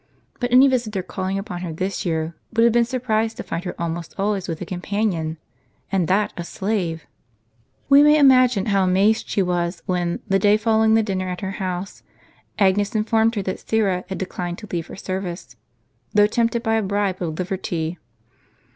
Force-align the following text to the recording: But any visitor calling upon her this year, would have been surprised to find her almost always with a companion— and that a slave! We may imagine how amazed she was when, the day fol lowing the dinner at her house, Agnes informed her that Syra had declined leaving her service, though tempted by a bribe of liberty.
But 0.39 0.51
any 0.51 0.67
visitor 0.67 1.03
calling 1.03 1.37
upon 1.37 1.61
her 1.61 1.71
this 1.71 2.07
year, 2.07 2.35
would 2.51 2.63
have 2.63 2.73
been 2.73 2.85
surprised 2.85 3.37
to 3.37 3.43
find 3.43 3.63
her 3.65 3.75
almost 3.79 4.15
always 4.17 4.47
with 4.47 4.59
a 4.59 4.65
companion— 4.65 5.37
and 5.91 6.07
that 6.07 6.33
a 6.35 6.43
slave! 6.43 7.05
We 7.87 8.01
may 8.01 8.17
imagine 8.17 8.65
how 8.65 8.83
amazed 8.83 9.29
she 9.29 9.43
was 9.43 9.83
when, 9.85 10.19
the 10.27 10.39
day 10.39 10.57
fol 10.57 10.79
lowing 10.79 10.95
the 10.95 11.03
dinner 11.03 11.29
at 11.29 11.41
her 11.41 11.51
house, 11.61 12.01
Agnes 12.57 12.95
informed 12.95 13.35
her 13.35 13.43
that 13.43 13.59
Syra 13.59 14.03
had 14.09 14.17
declined 14.17 14.59
leaving 14.63 14.87
her 14.89 14.95
service, 14.95 15.55
though 16.15 16.25
tempted 16.25 16.63
by 16.63 16.77
a 16.77 16.81
bribe 16.81 17.21
of 17.21 17.37
liberty. 17.37 17.99